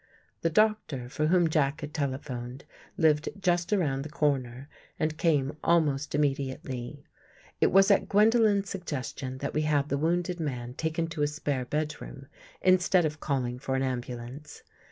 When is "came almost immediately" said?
5.15-7.03